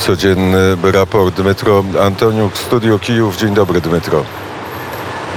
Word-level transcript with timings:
codzienny 0.00 0.76
raport. 0.82 1.34
Dmytro 1.34 1.84
Antoniuk, 2.02 2.58
Studio 2.58 2.98
Kijów. 2.98 3.36
Dzień 3.36 3.54
dobry, 3.54 3.80
Dmytro. 3.80 4.24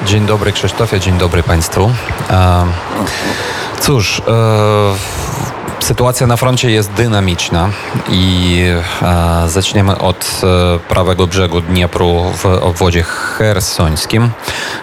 Dzień 0.06 0.26
dobry 0.26 0.52
Krzysztofie, 0.52 1.00
dzień 1.00 1.18
dobry 1.18 1.44
Państwu. 1.44 1.92
Cóż, 3.80 4.22
Sytuacja 5.84 6.28
na 6.28 6.38
froncie 6.38 6.72
jest 6.72 6.92
dynamiczna 6.92 7.70
i 8.10 8.58
e, 9.02 9.50
zaczniemy 9.50 9.98
od 9.98 10.42
e, 10.44 10.80
prawego 10.80 11.28
brzegu 11.28 11.62
Dniepru 11.62 12.32
w 12.38 12.46
obwodzie 12.46 13.04
hersońskim. 13.04 14.30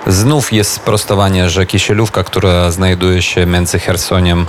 Znów 0.06 0.52
jest 0.52 0.72
sprostowanie, 0.72 1.50
że 1.50 1.66
Kisielówka, 1.66 2.24
która 2.24 2.70
znajduje 2.70 3.22
się 3.22 3.46
między 3.46 3.78
Hersoniem 3.78 4.46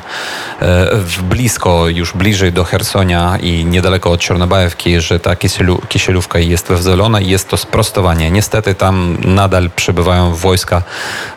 e, 0.62 0.88
blisko, 1.22 1.88
już 1.88 2.14
bliżej 2.14 2.54
do 2.54 2.64
Hersonia 2.64 3.38
i 3.42 3.66
niedaleko 3.66 4.12
od 4.12 4.20
Czornobajewki, 4.20 5.02
że 5.02 5.20
ta 5.20 5.36
Kisielu, 5.36 5.82
Kisielówka 5.90 6.40
jest 6.40 6.68
wyzwolona 6.68 7.22
i 7.22 7.30
jest 7.30 7.50
to 7.50 7.58
sprostowanie. 7.58 8.32
Niestety 8.32 8.76
tam 8.76 9.18
nadal 9.24 9.70
przybywają 9.76 10.36
wojska 10.36 10.82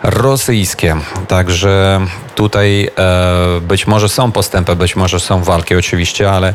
rosyjskie, 0.02 0.96
także 1.28 2.00
tutaj 2.34 2.90
e, 2.98 3.60
być 3.60 3.86
może 3.86 4.08
są 4.08 4.32
postępy, 4.32 4.76
być 4.76 4.96
może 4.96 5.03
są 5.08 5.42
walki 5.42 5.74
oczywiście, 5.74 6.30
ale 6.30 6.54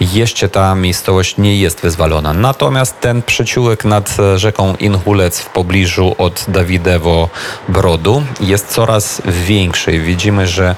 jeszcze 0.00 0.48
ta 0.48 0.74
miejscowość 0.74 1.36
nie 1.38 1.56
jest 1.56 1.80
wyzwalona. 1.80 2.32
Natomiast 2.32 3.00
ten 3.00 3.22
przyciółek 3.22 3.84
nad 3.84 4.16
rzeką 4.36 4.74
Inhulec 4.74 5.40
w 5.40 5.46
pobliżu 5.46 6.14
od 6.18 6.44
Dawidewo 6.48 7.28
Brodu 7.68 8.22
jest 8.40 8.68
coraz 8.68 9.22
większy. 9.26 9.98
Widzimy, 9.98 10.46
że 10.46 10.76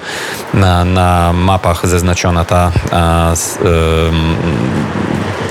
na, 0.54 0.84
na 0.84 1.32
mapach 1.32 1.86
zaznaczona 1.86 2.44
ta 2.44 2.72
a, 2.92 3.32
s, 3.32 3.58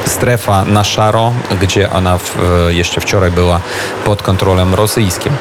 strefa 0.10 0.66
na 0.66 0.84
szaro, 0.84 1.34
gdzie 1.62 1.92
ona 1.92 2.18
w, 2.18 2.38
jeszcze 2.70 3.02
wczoraj 3.02 3.32
była 3.32 3.60
pod 4.06 4.24
kontrolą 4.24 4.76
rosyjskim. 4.76 5.34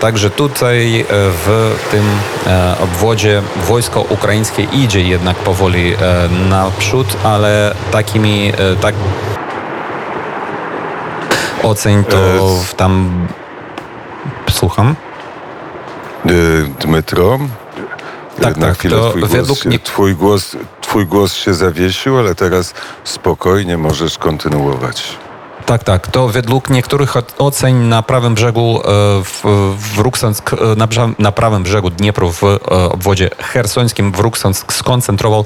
Także 0.00 0.30
tutaj 0.30 1.00
e, 1.00 1.04
w 1.10 1.76
tym 1.90 2.04
e, 2.46 2.74
obwodzie 2.80 3.42
wojsko 3.68 4.00
ukraińskie 4.00 4.62
idzie 4.62 5.00
jednak 5.00 5.36
powoli 5.36 5.94
e, 5.94 6.28
naprzód, 6.48 7.06
ale 7.24 7.74
takimi 7.92 8.52
tak 8.80 8.94
oceń 11.62 12.04
to 12.04 12.18
tam 12.76 13.26
słucham. 14.50 14.94
Dmytro, 16.80 17.38
tak, 18.40 18.56
na 18.56 18.66
tak, 18.66 18.78
chwilę 18.78 18.96
twój, 19.10 19.22
według 19.22 19.58
głos, 19.64 19.82
twój, 19.82 20.14
głos, 20.14 20.56
twój 20.92 21.06
głos 21.06 21.34
się 21.34 21.54
zawiesił, 21.54 22.18
ale 22.18 22.34
teraz 22.34 22.74
spokojnie 23.04 23.78
możesz 23.78 24.18
kontynuować. 24.18 25.18
Tak, 25.72 25.84
tak. 25.84 26.06
To 26.06 26.28
według 26.28 26.70
niektórych 26.70 27.14
ocen 27.38 27.88
na 27.88 28.02
prawym 28.02 28.34
brzegu 28.34 28.80
e, 28.80 28.82
w, 29.24 29.42
w 29.94 30.00
e, 30.00 30.76
na, 30.76 30.88
na, 31.18 31.32
prawym 31.32 31.62
brzegu 31.62 31.90
Dniepru 31.90 32.32
w 32.32 32.44
e, 32.44 32.58
obwodzie 32.70 33.30
hersońskim 33.38 34.12
w 34.12 34.18
Ruksonsk 34.18 34.72
skoncentrował 34.72 35.44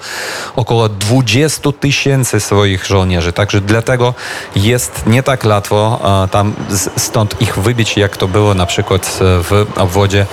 około 0.56 0.88
20 0.88 1.72
tysięcy 1.80 2.40
swoich 2.40 2.86
żołnierzy. 2.86 3.32
Także 3.32 3.60
dlatego 3.60 4.14
jest 4.56 5.02
nie 5.06 5.22
tak 5.22 5.44
łatwo 5.44 6.00
tam 6.30 6.52
stąd 6.96 7.42
ich 7.42 7.58
wybić, 7.58 7.96
jak 7.96 8.16
to 8.16 8.28
było 8.28 8.54
na 8.54 8.66
przykład 8.66 9.18
w 9.20 9.66
obwodzie 9.76 10.26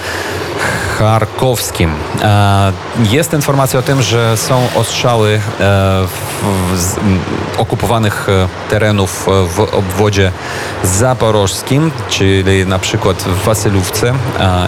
charkowskim. 0.99 1.95
Jest 3.09 3.33
informacja 3.33 3.79
o 3.79 3.81
tym, 3.81 4.01
że 4.01 4.37
są 4.37 4.67
ostrzały 4.75 5.41
okupowanych 7.57 8.27
terenów 8.69 9.27
w 9.47 9.59
obwodzie 9.59 9.82
zaporożskim, 10.83 11.91
czyli 12.09 12.65
na 12.65 12.79
przykład 12.79 13.17
w 13.17 13.43
Wasylówce 13.43 14.13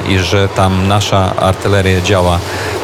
i 0.10 0.20
że 0.20 0.48
tam 0.48 0.88
nasza 0.88 1.36
artyleria 1.36 2.02
działa 2.02 2.40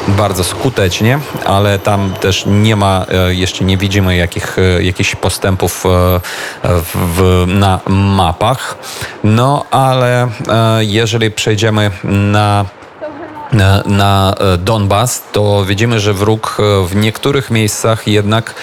bardzo 0.07 0.43
skutecznie, 0.43 1.19
ale 1.45 1.79
tam 1.79 2.13
też 2.21 2.43
nie 2.47 2.75
ma, 2.75 3.05
e, 3.09 3.33
jeszcze 3.33 3.65
nie 3.65 3.77
widzimy 3.77 4.15
jakich, 4.15 4.57
e, 4.59 4.83
jakichś 4.83 5.15
postępów 5.15 5.85
e, 5.85 5.89
w, 6.93 7.43
na 7.47 7.79
mapach. 7.87 8.77
No 9.23 9.65
ale 9.71 10.27
jeżeli 10.79 11.31
przejdziemy 11.31 11.91
na 12.03 12.65
na 13.85 14.33
Donbas, 14.57 15.23
to 15.31 15.65
widzimy, 15.65 15.99
że 15.99 16.13
wróg 16.13 16.57
w 16.87 16.95
niektórych 16.95 17.51
miejscach 17.51 18.07
jednak 18.07 18.55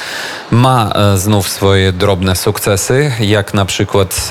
ma 0.51 0.91
e, 0.95 1.19
znów 1.19 1.49
swoje 1.49 1.93
drobne 1.93 2.37
sukcesy, 2.37 3.13
jak 3.21 3.55
na 3.55 3.65
przykład 3.65 4.09
e, 4.15 4.27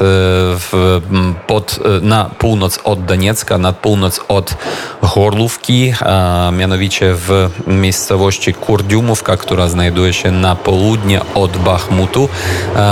w, 0.60 1.02
pod, 1.48 1.80
e, 1.86 2.06
na 2.06 2.26
północ 2.26 2.80
od 2.84 3.06
Doniecka, 3.06 3.58
na 3.58 3.74
północ 3.74 4.20
od 4.28 4.56
Chorlówki, 5.02 5.94
a 6.00 6.50
mianowicie 6.54 7.14
w 7.14 7.50
miejscowości 7.68 8.54
Kurdiumówka, 8.54 9.38
która 9.38 9.68
znajduje 9.68 10.14
się 10.14 10.32
na 10.32 10.56
południe 10.56 11.22
od 11.36 11.58
Bachmutu. 11.58 12.30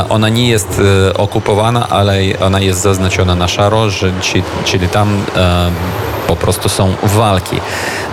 Ona 0.09 0.29
nie 0.29 0.49
jest 0.49 0.81
okupowana, 1.17 1.89
ale 1.89 2.19
ona 2.41 2.59
jest 2.59 2.81
zaznaczona 2.81 3.35
na 3.35 3.47
szaro, 3.47 3.87
czyli 4.65 4.87
tam 4.89 5.23
po 6.27 6.35
prostu 6.35 6.69
są 6.69 6.95
walki. 7.03 7.61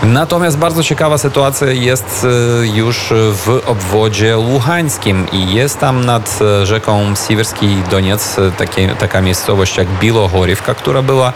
Natomiast 0.03 0.59
bardzo 0.59 0.83
ciekawa 0.83 1.19
sytuacja 1.19 1.67
jest 1.67 2.27
już 2.75 3.13
w 3.17 3.63
obwodzie 3.67 4.37
luhańskim 4.37 5.27
i 5.33 5.55
jest 5.55 5.79
tam 5.79 6.05
nad 6.05 6.39
e, 6.41 6.67
rzeką 6.67 7.15
Siwerski 7.27 7.77
Doniec 7.91 8.39
e, 8.39 8.51
takie, 8.51 8.89
taka 8.89 9.21
miejscowość 9.21 9.77
jak 9.77 9.89
Bilohorivka, 9.89 10.75
która 10.75 11.03
była 11.03 11.33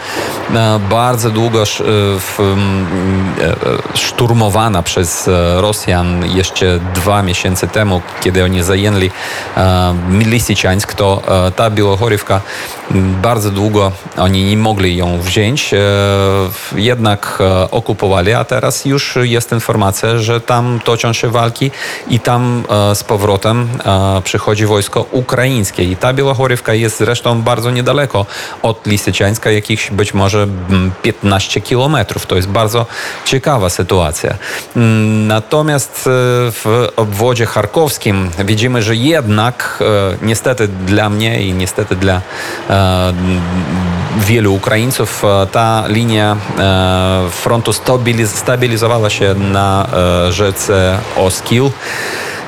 e, 0.53 0.79
bardzo 0.89 1.29
długo 1.29 1.63
szturmowana 3.93 4.83
przez 4.83 5.29
Rosjan 5.57 6.25
jeszcze 6.25 6.79
dwa 6.95 7.23
miesiące 7.23 7.67
temu, 7.67 8.01
kiedy 8.21 8.43
oni 8.43 8.63
zajęli 8.63 9.11
Lisiczańsk, 10.09 10.93
to 10.93 11.21
ta 11.55 11.69
Bilohorivka 11.69 12.41
bardzo 13.21 13.51
długo 13.51 13.91
oni 14.17 14.43
nie 14.43 14.57
mogli 14.57 14.97
ją 14.97 15.19
wziąć, 15.21 15.71
jednak 16.75 17.39
okupowali, 17.71 18.33
a 18.33 18.43
teraz 18.43 18.56
już 18.85 19.17
jest 19.21 19.51
informacja, 19.51 20.17
że 20.17 20.41
tam 20.41 20.79
toczą 20.83 21.13
się 21.13 21.29
walki 21.29 21.71
i 22.07 22.19
tam 22.19 22.63
z 22.93 23.03
powrotem 23.03 23.69
przychodzi 24.23 24.65
wojsko 24.65 25.05
ukraińskie. 25.11 25.83
I 25.83 25.95
ta 25.95 26.13
Białachorywka 26.13 26.73
jest 26.73 26.97
zresztą 26.97 27.41
bardzo 27.41 27.71
niedaleko 27.71 28.25
od 28.61 28.87
Lisyciańska, 28.87 29.51
jakichś 29.51 29.91
być 29.91 30.13
może 30.13 30.47
15 31.01 31.61
kilometrów. 31.61 32.25
To 32.25 32.35
jest 32.35 32.47
bardzo 32.47 32.85
ciekawa 33.25 33.69
sytuacja. 33.69 34.37
Mm, 34.75 35.27
natomiast 35.27 36.07
e, 36.07 36.09
w 36.51 36.87
obwodzie 36.95 37.45
charkowskim 37.45 38.29
widzimy, 38.45 38.81
że 38.81 38.95
jednak 38.95 39.79
e, 39.81 40.17
niestety 40.21 40.67
dla 40.67 41.09
mnie 41.09 41.41
i 41.41 41.53
niestety 41.53 41.95
dla 41.95 42.21
e, 42.69 43.13
wielu 44.17 44.53
Ukraińców 44.53 45.23
ta 45.51 45.83
linia 45.87 46.37
frontu 47.31 47.71
stabilizowała 48.25 49.09
się 49.09 49.33
na 49.33 49.87
rzece 50.29 50.99
Oskil. 51.17 51.69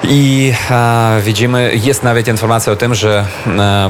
I 0.04 0.54
e, 0.72 1.22
widzimy, 1.24 1.72
jest 1.84 2.04
nawet 2.04 2.28
informacja 2.28 2.74
o 2.74 2.76
tym, 2.76 2.96
że 2.96 3.26
e, 3.48 3.90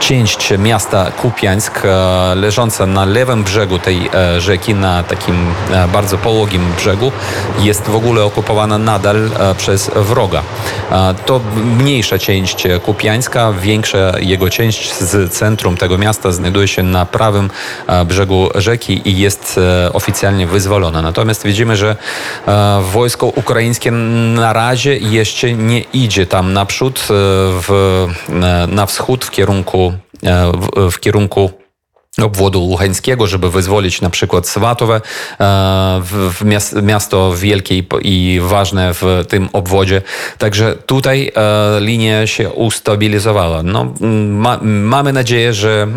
część 0.00 0.52
miasta 0.58 1.10
Kupiańsk, 1.10 1.80
e, 1.84 2.34
leżąca 2.34 2.86
na 2.86 3.04
lewym 3.04 3.44
brzegu 3.44 3.78
tej 3.78 4.10
e, 4.14 4.40
rzeki, 4.40 4.74
na 4.74 5.02
takim 5.02 5.54
e, 5.70 5.88
bardzo 5.88 6.18
połogim 6.18 6.72
brzegu, 6.76 7.12
jest 7.58 7.82
w 7.82 7.94
ogóle 7.94 8.24
okupowana 8.24 8.78
nadal 8.78 9.30
e, 9.38 9.54
przez 9.54 9.90
wroga. 9.94 10.42
to 11.26 11.40
mniejsza 11.78 12.18
część 12.18 12.66
Kupiańska, 12.84 13.52
większa 13.52 14.12
jego 14.20 14.50
część 14.50 14.94
z 14.94 15.32
centrum 15.32 15.76
tego 15.76 15.98
miasta 15.98 16.32
znajduje 16.32 16.68
się 16.68 16.82
na 16.82 17.06
prawym 17.06 17.50
brzegu 18.06 18.48
rzeki 18.54 19.08
i 19.08 19.18
jest 19.18 19.60
oficjalnie 19.92 20.46
wyzwolona. 20.46 21.02
Natomiast 21.02 21.44
widzimy, 21.44 21.76
że 21.76 21.96
wojsko 22.92 23.26
ukraińskie 23.26 23.90
na 23.90 24.52
razie 24.52 24.81
razie 24.86 25.08
jeszcze 25.08 25.52
nie 25.52 25.80
idzie 25.80 26.26
tam 26.26 26.52
naprzód, 26.52 26.98
e, 27.00 27.04
w, 27.08 28.06
e, 28.28 28.66
na 28.66 28.86
wschód 28.86 29.24
w 29.24 29.30
kierunku, 29.30 29.92
e, 30.22 30.52
w, 30.52 30.90
w 30.90 31.00
kierunku 31.00 31.50
obwodu 32.22 32.60
luchańskiego, 32.60 33.26
żeby 33.26 33.50
wyzwolić 33.50 34.00
na 34.00 34.10
przykład 34.10 34.48
Swatowe, 34.48 35.00
miast, 36.44 36.82
miasto 36.82 37.34
wielkie 37.36 37.82
i 38.02 38.40
ważne 38.42 38.94
w 38.94 39.24
tym 39.28 39.48
obwodzie. 39.52 40.02
Także 40.38 40.76
tutaj 40.86 41.32
linia 41.80 42.26
się 42.26 42.50
ustabilizowała. 42.50 43.62
No, 43.62 43.94
ma, 44.28 44.58
mamy 44.62 45.12
nadzieję, 45.12 45.54
że 45.54 45.88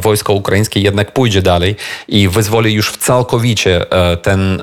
wojsko 0.00 0.32
ukraińskie 0.32 0.80
jednak 0.80 1.12
pójdzie 1.12 1.42
dalej 1.42 1.76
i 2.08 2.28
wyzwoli 2.28 2.74
już 2.74 2.96
całkowicie 2.96 3.86
ten 4.22 4.62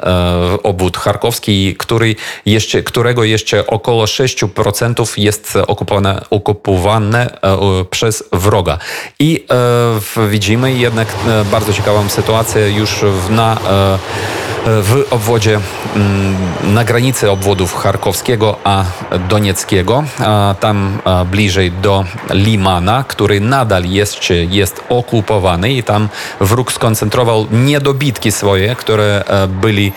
obwód 0.64 0.98
charkowski, 0.98 1.76
który 1.76 2.16
jeszcze, 2.46 2.84
którego 2.84 3.24
jeszcze 3.24 3.68
około 3.68 4.06
6% 4.06 5.20
jest 5.20 5.54
okupowane, 5.68 6.22
okupowane 6.30 7.30
przez 7.90 8.24
wroga. 8.32 8.78
I 9.20 9.46
widzimy 10.30 10.74
jednak 10.74 10.95
jednak 10.96 11.16
e, 11.28 11.46
bardzo 11.46 11.74
ciekawą 11.74 12.10
sytuację 12.10 12.72
już 12.72 13.06
na, 13.30 13.54
e, 13.54 14.00
w 14.66 15.04
obwodzie, 15.10 15.60
mm, 15.96 16.36
na 16.74 16.84
granicy 16.84 17.32
obwodów 17.32 17.76
charkowskiego 17.76 18.58
a 18.64 18.84
donieckiego, 19.30 20.04
tam 20.60 21.00
bliżej 21.32 21.72
do 21.72 22.06
Limana, 22.30 23.04
który 23.08 23.40
nadal 23.40 23.86
jest, 23.86 24.18
jest 24.50 24.84
okupowany 24.90 25.74
i 25.74 25.84
tam 25.84 26.10
wróg 26.40 26.72
skoncentrował 26.72 27.48
niedobitki 27.52 28.32
swoje, 28.32 28.76
które 28.76 29.24
e, 29.28 29.48
byli 29.48 29.92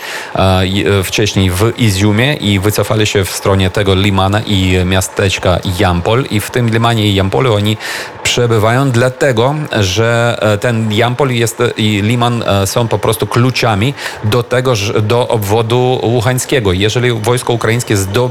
wcześniej 1.03 1.51
w 1.51 1.73
Iziumie 1.77 2.33
i 2.33 2.59
wycofali 2.59 3.07
się 3.07 3.25
w 3.25 3.29
stronie 3.29 3.69
tego 3.69 3.95
Limana 3.95 4.41
i 4.41 4.77
miasteczka 4.85 5.59
Jampol. 5.79 6.25
I 6.31 6.39
w 6.39 6.51
tym 6.51 6.69
Limanie 6.69 7.07
i 7.07 7.15
Jampolu 7.15 7.53
oni 7.53 7.77
przebywają 8.23 8.91
dlatego, 8.91 9.55
że 9.79 10.39
ten 10.61 10.93
Jampol 10.93 11.31
jest, 11.31 11.57
i 11.77 12.01
Liman 12.01 12.43
e, 12.43 12.67
są 12.67 12.87
po 12.87 12.99
prostu 12.99 13.27
kluczami 13.27 13.93
do 14.23 14.43
tego, 14.43 14.58
do 15.01 15.27
obwodu 15.27 15.99
łuchańskiego. 16.03 16.73
Jeżeli 16.73 17.11
wojsko 17.11 17.53
ukraińskie 17.53 17.97
zdo, 17.97 18.29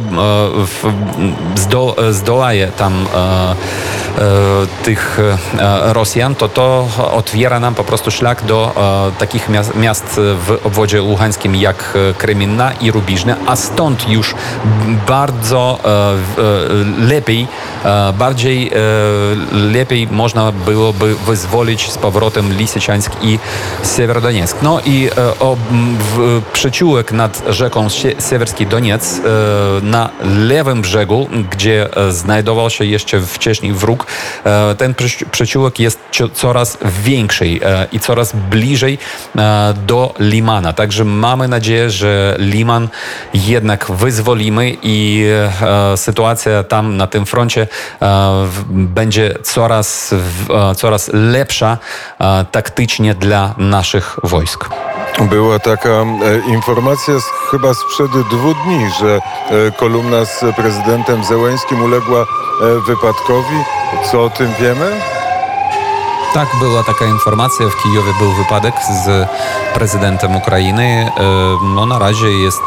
e, 1.57 1.61
zdo, 1.61 1.97
zdołaje 2.11 2.67
tam 2.67 3.07
e, 3.15 3.55
tych 4.85 5.19
Rosjan, 5.83 6.35
to 6.35 6.49
to 6.49 6.89
otwiera 7.13 7.61
nam 7.61 7.75
po 7.75 7.85
prostu 7.85 8.11
szlak 8.11 8.45
do 8.45 8.75
takich 9.19 9.49
miast, 9.77 10.05
w 10.17 10.59
obwodzie 10.65 11.03
łuchańskim 11.03 11.57
jak 11.57 11.99
Kryminna 12.19 12.73
i 12.73 12.91
Rubiżne, 12.91 13.37
a 13.47 13.57
stąd 13.57 14.09
już 14.09 14.35
bardzo 15.07 15.79
lepiej, 16.99 17.47
bardziej 18.19 18.71
lepiej 19.53 20.09
można 20.11 20.53
byłoby 20.53 21.15
wyzwolić 21.15 21.91
z 21.91 21.99
powrotem 21.99 22.53
Lisyczańsk 22.53 23.13
i 23.23 23.39
Sewerodonieck. 23.83 24.63
No 24.63 24.81
i 24.85 25.09
e, 25.17 25.39
o, 25.39 25.57
w, 25.99 26.18
przyciółek 26.53 27.13
nad 27.13 27.43
rzeką 27.49 27.89
Siewerski 28.31 28.67
Doniec 28.67 29.19
e, 29.19 29.21
na 29.83 30.11
lewym 30.23 30.83
brzegu, 30.83 31.29
gdzie 31.51 31.97
e, 31.97 32.13
znajdował 32.13 32.71
się 32.71 32.85
jeszcze 32.85 33.21
wcześniej 33.21 33.73
wróg, 33.73 34.07
ten 34.79 34.95
przyciółek 35.31 35.81
jest 35.81 35.99
coraz 36.35 36.79
większy 37.03 37.47
i 37.93 38.01
coraz 38.01 38.33
bliżej 38.51 38.99
do 39.87 40.15
Limana. 40.19 40.73
Także 40.73 41.05
mamy 41.05 41.49
nadzieję, 41.49 41.91
że 41.91 42.37
Liman 42.39 42.89
jednak 43.35 43.91
wyzwolimy 43.91 44.77
i 44.83 45.27
sytuacja 45.97 46.65
tam 46.65 46.97
na 46.97 47.07
tym 47.07 47.27
froncie 47.27 47.67
będzie 48.71 49.35
coraz, 49.43 50.15
coraz 50.77 51.11
lepsza 51.13 51.79
taktycznie 52.51 53.15
dla 53.15 53.55
naszych 53.59 54.17
wojsk. 54.23 54.69
Była 55.23 55.59
taka 55.59 55.89
e, 55.89 56.05
informacja 56.49 57.15
chyba 57.51 57.75
sprzed 57.75 58.11
dwóch 58.11 58.57
dni, 58.65 58.91
że 59.01 59.21
e, 59.51 59.71
kolumna 59.71 60.25
z 60.25 60.45
prezydentem 60.57 61.25
Zełęskim 61.25 61.83
uległa 61.83 62.21
e, 62.21 62.81
wypadkowi. 62.87 63.57
Co 64.11 64.25
o 64.25 64.31
tym 64.31 64.49
wiemy? 64.61 65.18
Tak, 66.35 66.49
była 66.61 66.85
taka 66.85 67.05
informacja. 67.05 67.67
W 67.69 67.83
Kijowie 67.83 68.13
był 68.19 68.33
wypadek 68.33 68.75
z 69.05 69.29
prezydentem 69.75 70.37
Ukrainy. 70.37 71.13
No 71.75 71.87
na 71.87 71.99
razie 71.99 72.29
jest 72.29 72.63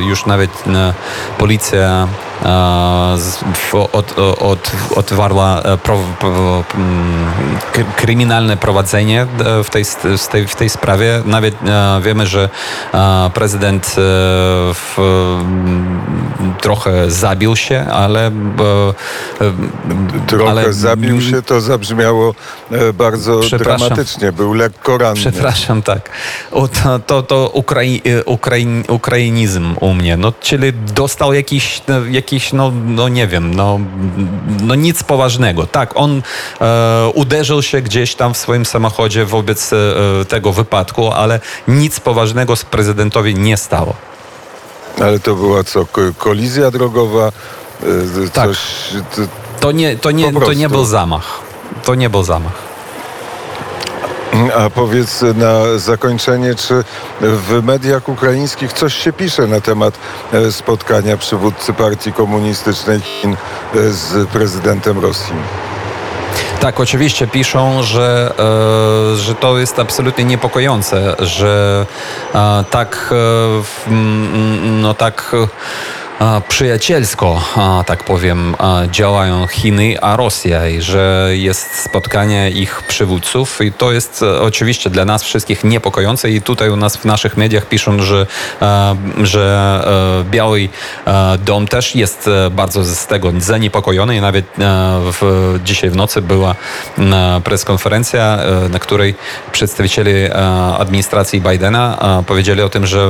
już 0.00 0.26
nawet 0.26 0.64
policja 1.38 2.08
od, 3.92 4.18
od, 4.40 4.72
otwarła 4.96 5.62
e, 5.62 5.76
pro, 5.76 5.98
pro, 6.20 6.64
kryminalne 7.96 8.56
prowadzenie 8.56 9.22
e, 9.22 9.64
w 9.64 9.70
tej, 9.70 9.84
w, 10.18 10.28
tej, 10.28 10.46
w 10.46 10.56
tej 10.56 10.68
sprawie. 10.68 11.22
Nawet 11.24 11.54
e, 11.62 12.00
wiemy, 12.02 12.26
że 12.26 12.48
prezydent 13.34 13.94
w, 14.74 14.96
trochę 16.60 17.10
zabił 17.10 17.56
się, 17.56 17.86
ale... 17.92 18.30
Trochę 20.26 20.50
ale, 20.50 20.72
zabił 20.72 21.20
się, 21.20 21.42
to 21.42 21.60
zabrzmiało 21.60 22.34
bardzo 22.94 23.40
dramatycznie. 23.58 24.32
Był 24.32 24.54
lekko 24.54 24.98
ranny. 24.98 25.20
Przepraszam, 25.20 25.82
tak. 25.82 26.10
O, 26.52 26.68
to 26.68 26.98
to, 26.98 27.22
to 27.22 27.50
ukrai, 27.52 28.02
ukrai, 28.26 28.84
ukrainizm 28.88 29.74
u 29.80 29.94
mnie. 29.94 30.16
No, 30.16 30.32
czyli 30.40 30.72
dostał 30.72 31.32
jakiś, 31.32 31.82
jakiś 32.10 32.36
jakiś, 32.36 32.52
no, 32.52 32.72
no 32.86 33.08
nie 33.08 33.26
wiem, 33.26 33.54
no, 33.54 33.80
no 34.62 34.74
nic 34.74 35.02
poważnego. 35.02 35.66
Tak, 35.66 35.92
on 35.94 36.22
e, 36.60 37.10
uderzył 37.14 37.62
się 37.62 37.82
gdzieś 37.82 38.14
tam 38.14 38.34
w 38.34 38.36
swoim 38.36 38.66
samochodzie 38.66 39.24
wobec 39.24 39.72
e, 39.72 39.76
tego 40.24 40.52
wypadku, 40.52 41.12
ale 41.12 41.40
nic 41.68 42.00
poważnego 42.00 42.56
z 42.56 42.64
prezydentowi 42.64 43.34
nie 43.34 43.56
stało. 43.56 43.94
Ale 45.00 45.20
to 45.20 45.34
była 45.34 45.64
co, 45.64 45.86
kolizja 46.18 46.70
drogowa? 46.70 47.32
E, 47.82 48.28
tak. 48.32 48.48
Coś, 48.48 48.58
to, 49.16 49.22
to, 49.60 49.72
nie, 49.72 49.96
to, 49.96 50.10
nie, 50.10 50.32
to 50.32 50.52
nie 50.52 50.68
był 50.68 50.84
zamach. 50.84 51.40
To 51.84 51.94
nie 51.94 52.10
był 52.10 52.22
zamach. 52.22 52.76
A 54.56 54.70
powiedz 54.70 55.22
na 55.22 55.78
zakończenie, 55.78 56.54
czy 56.54 56.84
w 57.20 57.62
mediach 57.62 58.08
ukraińskich 58.08 58.72
coś 58.72 58.94
się 58.94 59.12
pisze 59.12 59.46
na 59.46 59.60
temat 59.60 59.98
e, 60.32 60.52
spotkania 60.52 61.16
przywódcy 61.16 61.72
partii 61.72 62.12
komunistycznej 62.12 63.00
Chin 63.00 63.32
e, 63.32 63.36
z 63.92 64.28
prezydentem 64.28 64.98
Rosji? 64.98 65.34
Tak, 66.60 66.80
oczywiście 66.80 67.26
piszą, 67.26 67.82
że, 67.82 68.34
e, 68.38 69.16
że 69.16 69.34
to 69.34 69.58
jest 69.58 69.78
absolutnie 69.78 70.24
niepokojące, 70.24 71.16
że 71.18 71.86
e, 72.34 72.64
tak, 72.70 73.14
e, 73.88 73.92
no 74.62 74.94
tak 74.94 75.36
przyjacielsko, 76.48 77.42
tak 77.86 78.04
powiem, 78.04 78.56
działają 78.90 79.46
Chiny, 79.46 80.00
a 80.00 80.16
Rosja 80.16 80.68
i 80.68 80.82
że 80.82 81.30
jest 81.32 81.84
spotkanie 81.84 82.50
ich 82.50 82.82
przywódców. 82.82 83.60
I 83.60 83.72
to 83.72 83.92
jest 83.92 84.22
e, 84.22 84.40
oczywiście 84.40 84.90
dla 84.90 85.04
nas 85.04 85.22
wszystkich 85.22 85.64
niepokojące. 85.64 86.30
I 86.30 86.42
tutaj 86.42 86.70
u 86.70 86.76
nas 86.76 86.96
w 86.96 87.04
naszych 87.04 87.36
mediach 87.36 87.66
piszą, 87.66 88.02
że, 88.02 88.26
e, 88.62 88.96
że 89.22 89.80
e, 90.20 90.30
Biały 90.30 90.68
Dom 91.44 91.68
też 91.68 91.94
jest 91.94 92.30
bardzo 92.50 92.84
z 92.84 93.06
tego 93.06 93.32
zaniepokojony. 93.38 94.16
I 94.16 94.20
nawet 94.20 94.44
w, 95.12 95.54
dzisiaj 95.64 95.90
w 95.90 95.96
nocy 95.96 96.22
była 96.22 96.54
preskonferencja, 97.44 98.38
na 98.70 98.78
której 98.78 99.14
przedstawiciele 99.52 100.34
administracji 100.78 101.40
Bidena 101.40 101.98
powiedzieli 102.26 102.62
o 102.62 102.68
tym, 102.68 102.86
że 102.86 103.08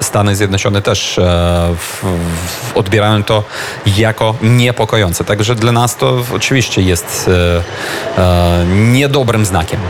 Stany 0.00 0.36
Zjednoczone 0.36 0.82
też 0.82 1.20
odbierają 2.74 3.22
to 3.22 3.44
jako 3.86 4.34
niepokojące. 4.42 5.24
Także 5.24 5.54
dla 5.54 5.72
nas 5.72 5.96
to 5.96 6.24
oczywiście 6.34 6.82
jest 6.82 7.30
e, 8.16 8.22
e, 8.22 8.64
niedobrym 8.66 9.44
znakiem. 9.44 9.80
E, 9.80 9.84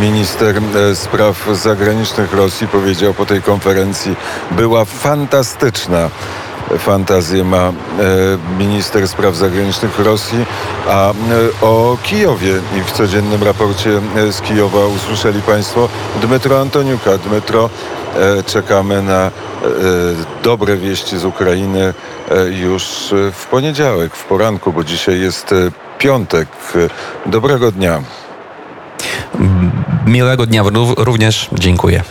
minister 0.00 0.60
spraw 0.94 1.48
zagranicznych 1.52 2.32
Rosji 2.32 2.68
powiedział 2.68 3.14
po 3.14 3.26
tej 3.26 3.42
konferencji, 3.42 4.16
była 4.50 4.84
fantastyczna 4.84 6.10
fantazję 6.78 7.44
ma 7.44 7.72
minister 8.58 9.08
spraw 9.08 9.36
zagranicznych 9.36 9.98
Rosji, 9.98 10.46
a 10.88 11.12
o 11.62 11.96
Kijowie 12.02 12.52
i 12.78 12.80
w 12.80 12.92
codziennym 12.92 13.42
raporcie 13.42 14.00
z 14.30 14.40
Kijowa 14.40 14.86
usłyszeli 14.86 15.42
Państwo 15.42 15.88
Dmytro 16.22 16.60
Antoniuka. 16.60 17.18
Dmytro, 17.18 17.70
czekamy 18.46 19.02
na 19.02 19.30
E, 19.66 20.42
dobre 20.42 20.76
wieści 20.76 21.18
z 21.18 21.24
Ukrainy 21.24 21.94
e, 22.30 22.48
już 22.48 23.14
w 23.32 23.46
poniedziałek, 23.50 24.16
w 24.16 24.24
poranku, 24.24 24.72
bo 24.72 24.84
dzisiaj 24.84 25.20
jest 25.20 25.52
e, 25.52 25.70
piątek. 25.98 26.48
Dobrego 27.26 27.72
dnia. 27.72 28.02
Miłego 30.06 30.46
dnia 30.46 30.62
również 30.96 31.48
dziękuję. 31.52 32.02